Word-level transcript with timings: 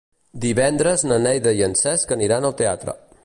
Divendres 0.45 1.03
na 1.11 1.19
Neida 1.27 1.55
i 1.59 1.63
en 1.67 1.77
Cesc 1.83 2.17
aniran 2.21 2.47
al 2.49 2.57
teatre. 2.65 2.97